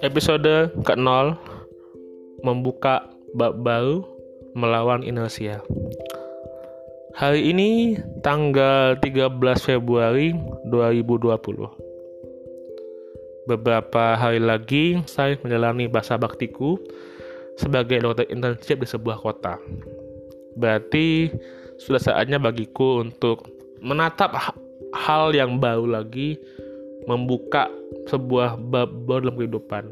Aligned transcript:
episode 0.00 0.72
ke-0 0.80 1.36
membuka 2.40 3.04
bab 3.36 3.60
baru 3.60 4.00
melawan 4.56 5.04
inersia. 5.04 5.60
Hari 7.20 7.52
ini 7.52 8.00
tanggal 8.24 8.96
13 9.04 9.36
Februari 9.60 10.32
2020. 10.72 13.44
Beberapa 13.44 14.16
hari 14.16 14.40
lagi 14.40 15.04
saya 15.04 15.36
menjalani 15.44 15.84
bahasa 15.84 16.16
baktiku 16.16 16.80
sebagai 17.60 18.00
dokter 18.00 18.24
internship 18.32 18.80
di 18.80 18.88
sebuah 18.88 19.20
kota. 19.20 19.60
Berarti 20.56 21.28
sudah 21.76 22.00
saatnya 22.00 22.40
bagiku 22.40 23.04
untuk 23.04 23.44
menatap 23.84 24.32
hal 24.96 25.36
yang 25.36 25.60
baru 25.60 25.84
lagi 25.84 26.40
membuka 27.08 27.70
sebuah 28.08 28.60
bab 28.60 28.90
baru 29.08 29.28
dalam 29.28 29.36
kehidupan. 29.38 29.84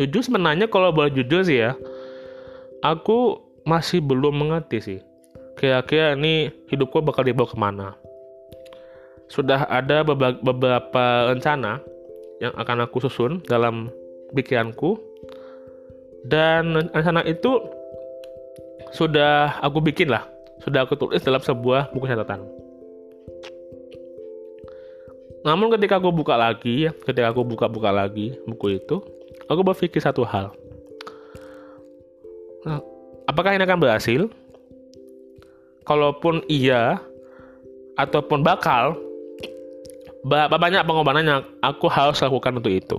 Jujur 0.00 0.22
sebenarnya 0.24 0.70
kalau 0.70 0.94
boleh 0.94 1.12
jujur 1.12 1.44
sih 1.44 1.60
ya, 1.60 1.76
aku 2.80 3.40
masih 3.68 4.00
belum 4.00 4.32
mengerti 4.36 4.78
sih. 4.80 5.00
Kira-kira 5.60 6.16
ini 6.16 6.48
hidupku 6.72 7.04
bakal 7.04 7.26
dibawa 7.26 7.48
ke 7.48 7.56
mana. 7.60 7.88
Sudah 9.28 9.68
ada 9.68 10.02
beberapa 10.40 11.04
rencana 11.30 11.84
yang 12.40 12.56
akan 12.56 12.88
aku 12.88 13.04
susun 13.04 13.44
dalam 13.44 13.92
pikiranku. 14.32 14.96
Dan 16.24 16.76
rencana 16.92 17.24
itu 17.28 17.60
sudah 18.92 19.60
aku 19.60 19.84
bikin 19.84 20.08
lah. 20.08 20.24
Sudah 20.64 20.84
aku 20.84 20.96
tulis 20.96 21.24
dalam 21.24 21.40
sebuah 21.40 21.92
buku 21.92 22.08
catatan. 22.08 22.59
Namun 25.40 25.72
ketika 25.72 25.96
aku 25.96 26.12
buka 26.12 26.36
lagi, 26.36 26.92
ketika 27.04 27.32
aku 27.32 27.40
buka-buka 27.40 27.88
lagi 27.88 28.36
buku 28.44 28.76
itu, 28.76 29.00
aku 29.48 29.60
berpikir 29.64 30.04
satu 30.04 30.20
hal. 30.20 30.52
Nah, 32.68 32.84
apakah 33.24 33.56
ini 33.56 33.64
akan 33.64 33.80
berhasil? 33.80 34.28
Kalaupun 35.88 36.44
iya, 36.44 37.00
ataupun 37.96 38.44
bakal, 38.44 39.00
banyak 40.28 40.84
pengorbanan 40.84 41.24
yang 41.24 41.42
aku 41.64 41.88
harus 41.88 42.20
lakukan 42.20 42.60
untuk 42.60 42.72
itu? 42.76 42.98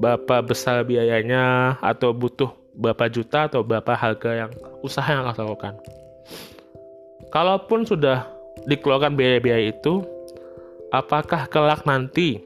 Berapa 0.00 0.40
besar 0.40 0.88
biayanya, 0.88 1.76
atau 1.84 2.16
butuh 2.16 2.48
berapa 2.72 3.04
juta, 3.12 3.52
atau 3.52 3.60
berapa 3.60 3.92
harga 3.92 4.48
yang 4.48 4.50
usaha 4.80 5.04
yang 5.04 5.28
akan 5.28 5.44
lakukan? 5.44 5.74
Kalaupun 7.28 7.84
sudah 7.84 8.24
dikeluarkan 8.64 9.12
biaya-biaya 9.12 9.76
itu, 9.76 10.04
apakah 10.92 11.48
kelak 11.48 11.88
nanti 11.88 12.44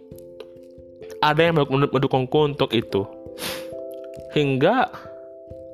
ada 1.18 1.42
yang 1.42 1.58
mendukungku 1.66 2.46
untuk 2.46 2.70
itu? 2.70 3.02
Hingga 4.32 4.86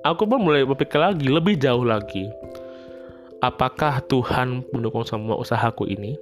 aku 0.02 0.24
pun 0.24 0.40
mulai 0.40 0.64
berpikir 0.64 0.98
lagi, 0.98 1.28
lebih 1.28 1.60
jauh 1.60 1.84
lagi. 1.84 2.26
Apakah 3.44 4.00
Tuhan 4.08 4.64
mendukung 4.72 5.04
semua 5.04 5.36
usahaku 5.36 5.84
ini? 5.84 6.16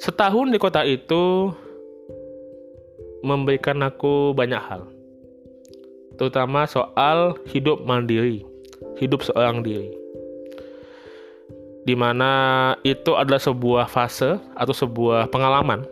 Setahun 0.00 0.54
di 0.54 0.58
kota 0.62 0.86
itu 0.86 1.50
memberikan 3.26 3.82
aku 3.82 4.32
banyak 4.32 4.62
hal. 4.62 4.86
Terutama 6.14 6.64
soal 6.70 7.34
hidup 7.50 7.82
mandiri, 7.82 8.46
hidup 9.02 9.26
seorang 9.26 9.66
diri 9.66 10.05
di 11.86 11.94
mana 11.94 12.74
itu 12.82 13.14
adalah 13.14 13.38
sebuah 13.38 13.86
fase 13.86 14.42
atau 14.58 14.74
sebuah 14.74 15.30
pengalaman 15.30 15.86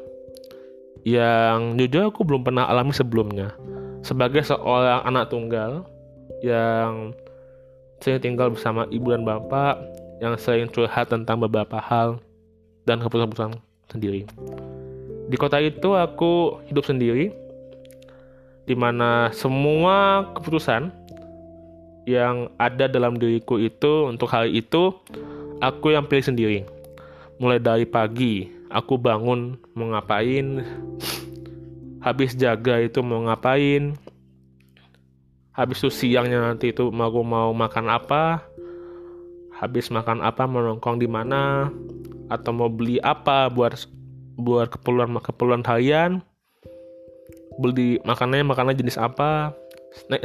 yang 1.06 1.78
jujur 1.78 2.10
aku 2.10 2.26
belum 2.26 2.42
pernah 2.42 2.66
alami 2.66 2.90
sebelumnya. 2.90 3.54
Sebagai 4.02 4.42
seorang 4.42 5.06
anak 5.06 5.30
tunggal 5.30 5.86
yang 6.42 7.14
sering 8.02 8.20
tinggal 8.20 8.50
bersama 8.50 8.90
ibu 8.90 9.14
dan 9.14 9.22
bapak, 9.22 9.78
yang 10.18 10.34
sering 10.34 10.66
curhat 10.68 11.14
tentang 11.14 11.38
beberapa 11.38 11.78
hal 11.78 12.18
dan 12.84 13.00
keputusan-keputusan 13.00 13.60
sendiri. 13.88 14.26
Di 15.30 15.36
kota 15.38 15.62
itu 15.62 15.96
aku 15.96 16.60
hidup 16.68 16.84
sendiri, 16.84 17.32
di 18.66 18.74
mana 18.76 19.32
semua 19.32 20.28
keputusan 20.36 20.92
yang 22.04 22.52
ada 22.60 22.84
dalam 22.84 23.16
diriku 23.16 23.56
itu 23.56 24.08
untuk 24.08 24.28
hari 24.28 24.60
itu 24.60 24.92
aku 25.60 25.94
yang 25.94 26.06
pilih 26.06 26.24
sendiri. 26.24 26.58
Mulai 27.38 27.58
dari 27.58 27.86
pagi, 27.86 28.48
aku 28.70 28.94
bangun 28.98 29.58
mau 29.74 29.90
ngapain, 29.90 30.62
habis 32.02 32.34
jaga 32.38 32.78
itu 32.78 33.02
mau 33.02 33.26
ngapain, 33.26 33.98
habis 35.54 35.82
itu 35.82 35.90
siangnya 35.90 36.42
nanti 36.42 36.70
itu 36.70 36.90
mau 36.94 37.10
mau 37.22 37.50
makan 37.50 37.90
apa, 37.90 38.42
habis 39.54 39.90
makan 39.90 40.22
apa 40.22 40.46
mau 40.46 40.62
nongkrong 40.62 41.02
di 41.02 41.10
mana, 41.10 41.70
atau 42.30 42.50
mau 42.54 42.70
beli 42.70 43.02
apa 43.02 43.50
buat 43.50 43.86
buat 44.38 44.70
keperluan 44.70 45.18
keperluan 45.18 45.66
harian, 45.66 46.22
beli 47.58 47.98
makanannya 48.06 48.46
makanan 48.46 48.78
jenis 48.78 48.98
apa, 48.98 49.50
snack 49.94 50.22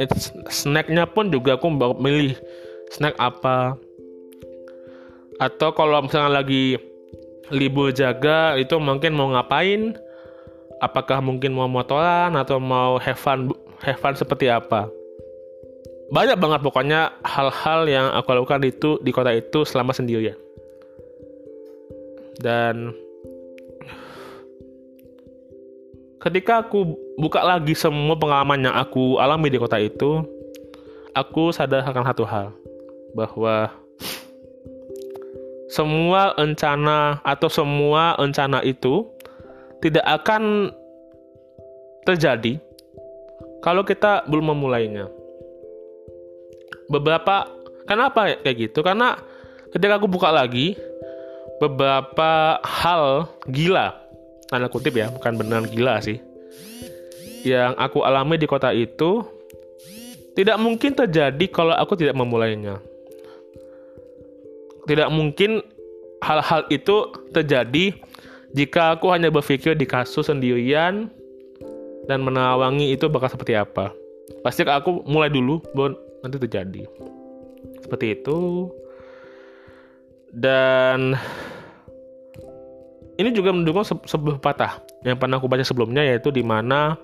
snacknya 0.50 1.06
pun 1.06 1.30
juga 1.30 1.54
aku 1.58 1.70
milih 1.98 2.34
snack 2.90 3.14
apa 3.22 3.78
atau 5.40 5.72
kalau 5.72 6.04
misalnya 6.04 6.44
lagi 6.44 6.76
libur 7.48 7.90
jaga 7.96 8.54
itu 8.60 8.76
mungkin 8.76 9.16
mau 9.16 9.32
ngapain? 9.32 9.96
Apakah 10.84 11.24
mungkin 11.24 11.56
mau 11.56 11.68
motoran 11.68 12.36
atau 12.36 12.60
mau 12.60 13.00
have 13.00 13.16
fun 13.16 13.48
have 13.80 14.00
fun 14.00 14.12
seperti 14.12 14.52
apa? 14.52 14.88
Banyak 16.12 16.36
banget 16.36 16.60
pokoknya 16.60 17.16
hal-hal 17.24 17.80
yang 17.88 18.06
aku 18.12 18.36
lakukan 18.36 18.64
itu 18.68 19.00
di 19.00 19.10
kota 19.14 19.32
itu 19.32 19.64
selama 19.64 19.96
sendirian. 19.96 20.36
Dan 22.40 22.96
ketika 26.20 26.64
aku 26.64 26.96
buka 27.16 27.40
lagi 27.44 27.72
semua 27.76 28.16
pengalaman 28.16 28.68
yang 28.68 28.74
aku 28.76 29.20
alami 29.20 29.52
di 29.52 29.60
kota 29.60 29.76
itu 29.80 30.24
aku 31.16 31.52
sadar 31.52 31.84
akan 31.84 32.04
satu 32.12 32.24
hal 32.24 32.52
bahwa 33.12 33.70
semua 35.70 36.34
rencana 36.34 37.22
atau 37.22 37.46
semua 37.46 38.18
rencana 38.18 38.58
itu 38.66 39.06
tidak 39.78 40.02
akan 40.02 40.74
terjadi 42.02 42.58
kalau 43.62 43.86
kita 43.86 44.26
belum 44.26 44.50
memulainya. 44.50 45.06
Beberapa 46.90 47.46
kenapa 47.86 48.34
kayak 48.42 48.56
gitu? 48.58 48.82
Karena 48.82 49.14
ketika 49.70 50.02
aku 50.02 50.10
buka 50.10 50.34
lagi 50.34 50.74
beberapa 51.62 52.58
hal 52.66 53.30
gila 53.46 53.94
tanda 54.50 54.66
kutip 54.66 54.98
ya, 54.98 55.06
bukan 55.14 55.38
benar 55.38 55.70
gila 55.70 56.02
sih. 56.02 56.18
Yang 57.46 57.78
aku 57.78 58.02
alami 58.02 58.42
di 58.42 58.50
kota 58.50 58.74
itu 58.74 59.22
tidak 60.34 60.58
mungkin 60.58 60.98
terjadi 60.98 61.46
kalau 61.46 61.78
aku 61.78 61.94
tidak 61.94 62.18
memulainya 62.18 62.82
tidak 64.88 65.08
mungkin 65.12 65.60
hal-hal 66.20 66.68
itu 66.68 67.10
terjadi 67.32 67.96
jika 68.52 68.98
aku 68.98 69.10
hanya 69.14 69.30
berpikir 69.30 69.78
di 69.78 69.86
kasus 69.86 70.28
sendirian 70.28 71.08
dan 72.10 72.18
menawangi 72.26 72.90
itu 72.90 73.06
bakal 73.06 73.30
seperti 73.30 73.54
apa. 73.54 73.94
Pasti 74.42 74.66
aku 74.66 75.06
mulai 75.06 75.30
dulu 75.30 75.62
baru 75.74 75.94
nanti 76.22 76.36
terjadi. 76.42 76.82
Seperti 77.82 78.18
itu. 78.18 78.70
Dan 80.30 81.18
ini 83.18 83.30
juga 83.34 83.50
mendukung 83.50 83.82
se 83.82 83.94
sebuah 84.06 84.38
patah 84.38 84.78
yang 85.02 85.18
pernah 85.18 85.42
aku 85.42 85.50
baca 85.50 85.66
sebelumnya 85.66 86.06
yaitu 86.06 86.30
di 86.30 86.46
mana 86.46 86.94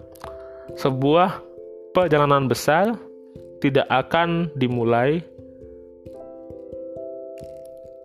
sebuah 0.79 1.43
perjalanan 1.91 2.47
besar 2.47 2.95
tidak 3.59 3.87
akan 3.91 4.47
dimulai 4.55 5.21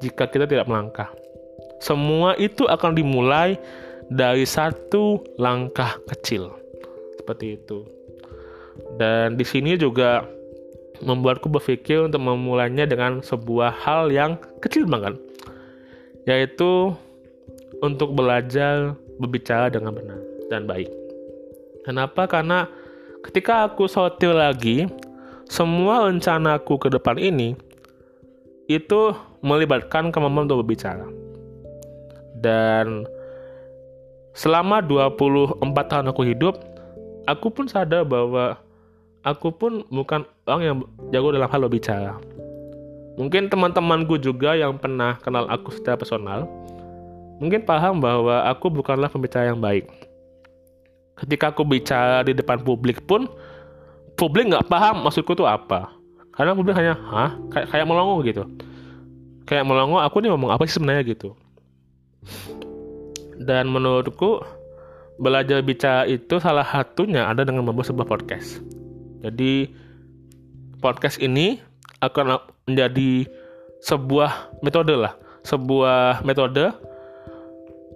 jika 0.01 0.27
kita 0.27 0.50
tidak 0.50 0.68
melangkah. 0.68 1.07
Semua 1.81 2.38
itu 2.38 2.65
akan 2.65 2.94
dimulai 2.94 3.57
dari 4.12 4.44
satu 4.44 5.21
langkah 5.39 5.98
kecil. 6.09 6.51
Seperti 7.18 7.57
itu. 7.57 7.88
Dan 8.98 9.39
di 9.39 9.45
sini 9.45 9.80
juga 9.80 10.25
membuatku 11.01 11.50
berpikir 11.50 12.06
untuk 12.06 12.21
memulainya 12.21 12.86
dengan 12.86 13.24
sebuah 13.24 13.74
hal 13.81 14.13
yang 14.13 14.38
kecil 14.62 14.86
banget. 14.86 15.18
Yaitu 16.30 16.94
untuk 17.81 18.13
belajar 18.13 18.94
berbicara 19.18 19.74
dengan 19.74 19.95
benar 19.97 20.19
dan 20.54 20.69
baik. 20.69 20.89
Kenapa? 21.81 22.30
Karena 22.30 22.69
ketika 23.25 23.65
aku 23.65 23.89
sortir 23.89 24.33
lagi, 24.33 24.86
semua 25.50 26.06
rencanaku 26.06 26.77
ke 26.77 26.88
depan 26.94 27.18
ini 27.18 27.57
itu 28.69 29.12
melibatkan 29.42 30.14
kemampuan 30.14 30.46
untuk 30.50 30.66
berbicara. 30.66 31.06
Dan 32.42 33.06
selama 34.34 34.82
24 34.82 35.62
tahun 35.62 36.10
aku 36.10 36.22
hidup, 36.26 36.56
aku 37.30 37.54
pun 37.54 37.70
sadar 37.70 38.06
bahwa 38.06 38.58
aku 39.22 39.54
pun 39.54 39.86
bukan 39.94 40.26
orang 40.50 40.64
yang 40.64 40.78
jago 41.14 41.34
dalam 41.34 41.50
hal 41.50 41.62
berbicara. 41.70 42.18
Mungkin 43.20 43.52
teman-temanku 43.52 44.18
juga 44.18 44.56
yang 44.58 44.80
pernah 44.80 45.20
kenal 45.20 45.46
aku 45.52 45.76
secara 45.76 46.00
personal, 46.00 46.48
mungkin 47.38 47.62
paham 47.68 48.02
bahwa 48.02 48.48
aku 48.48 48.72
bukanlah 48.72 49.12
pembicara 49.12 49.52
yang 49.52 49.60
baik. 49.60 49.86
Ketika 51.20 51.54
aku 51.54 51.62
bicara 51.68 52.26
di 52.26 52.34
depan 52.34 52.64
publik 52.66 53.04
pun, 53.06 53.30
publik 54.18 54.50
nggak 54.50 54.66
paham 54.66 55.06
maksudku 55.06 55.38
tuh 55.38 55.46
apa. 55.46 55.92
Karena 56.34 56.56
publik 56.56 56.74
hanya, 56.74 56.96
hah? 56.98 57.36
Kayak, 57.52 57.68
kayak 57.70 57.86
melongo 57.86 58.24
gitu. 58.26 58.48
Kayak 59.51 59.68
melongo, 59.68 60.00
aku 60.00 60.24
nih 60.24 60.31
ngomong 60.31 60.56
apa 60.56 60.63
sih 60.63 60.80
sebenarnya 60.80 61.12
gitu. 61.12 61.36
Dan 63.36 63.68
menurutku, 63.68 64.39
belajar 65.19 65.59
bicara 65.59 66.07
itu 66.07 66.39
salah 66.39 66.63
satunya 66.63 67.27
ada 67.27 67.44
dengan 67.44 67.68
membuat 67.68 67.92
sebuah 67.92 68.07
podcast. 68.07 68.63
Jadi, 69.19 69.68
podcast 70.80 71.19
ini 71.19 71.59
akan 72.00 72.39
menjadi 72.63 73.27
sebuah 73.83 74.63
metode 74.63 74.95
lah, 74.95 75.19
sebuah 75.44 76.24
metode 76.24 76.71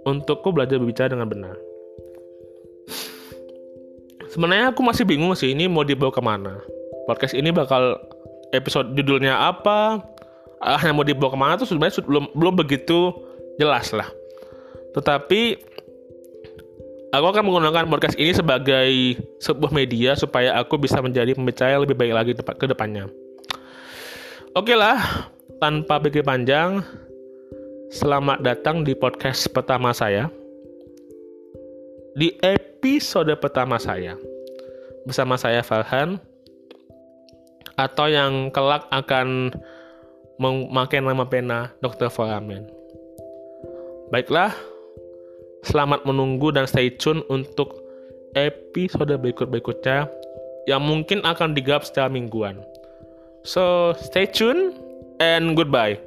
untukku 0.04 0.52
belajar 0.52 0.76
berbicara 0.76 1.16
dengan 1.16 1.32
benar. 1.32 1.56
Sebenarnya 4.28 4.76
aku 4.76 4.84
masih 4.84 5.08
bingung 5.08 5.32
sih 5.40 5.56
ini 5.56 5.72
mau 5.72 5.88
dibawa 5.88 6.12
ke 6.12 6.20
mana. 6.20 6.60
Podcast 7.08 7.32
ini 7.32 7.56
bakal 7.56 7.96
episode 8.52 8.92
judulnya 8.92 9.40
apa, 9.40 10.04
hanya 10.66 10.94
mau 10.98 11.06
dibawa 11.06 11.30
ke 11.30 11.38
mana 11.38 11.54
tuh 11.62 11.70
sebenarnya 11.70 12.02
belum 12.02 12.34
belum 12.34 12.54
begitu 12.58 13.14
jelas 13.62 13.94
lah. 13.94 14.10
Tetapi 14.98 15.42
aku 17.14 17.26
akan 17.30 17.44
menggunakan 17.46 17.86
podcast 17.86 18.18
ini 18.18 18.34
sebagai 18.34 19.22
sebuah 19.38 19.70
media 19.70 20.18
supaya 20.18 20.58
aku 20.58 20.82
bisa 20.82 20.98
menjadi 21.00 21.38
pembicara 21.38 21.78
yang 21.78 21.86
lebih 21.86 21.96
baik 21.96 22.14
lagi 22.18 22.32
ke 22.34 22.66
depannya. 22.66 23.06
Oke 24.56 24.74
lah, 24.74 25.30
tanpa 25.60 26.00
pikir 26.00 26.24
panjang, 26.24 26.80
selamat 27.92 28.42
datang 28.42 28.82
di 28.82 28.96
podcast 28.96 29.52
pertama 29.52 29.92
saya. 29.92 30.32
Di 32.16 32.32
episode 32.40 33.36
pertama 33.44 33.76
saya, 33.76 34.16
bersama 35.04 35.36
saya 35.36 35.60
Farhan, 35.60 36.16
atau 37.76 38.08
yang 38.08 38.48
kelak 38.56 38.88
akan 38.88 39.52
memakai 40.36 41.00
nama 41.00 41.24
pena 41.28 41.72
Dr. 41.80 42.12
Foramen. 42.12 42.68
Baiklah, 44.14 44.54
selamat 45.66 46.06
menunggu 46.06 46.54
dan 46.54 46.70
stay 46.70 46.94
tune 46.94 47.26
untuk 47.32 47.74
episode 48.38 49.10
berikut-berikutnya 49.10 50.06
yang 50.70 50.82
mungkin 50.84 51.24
akan 51.24 51.58
digap 51.58 51.82
secara 51.88 52.12
mingguan. 52.12 52.62
So 53.46 53.94
stay 53.98 54.26
tuned 54.30 54.78
and 55.22 55.54
goodbye. 55.54 55.98